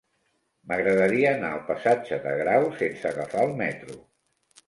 M'agradaria 0.69 1.33
anar 1.33 1.51
al 1.57 1.61
passatge 1.67 2.19
de 2.25 2.33
Grau 2.41 2.65
sense 2.79 3.07
agafar 3.13 3.47
el 3.49 3.55
metro. 3.63 4.01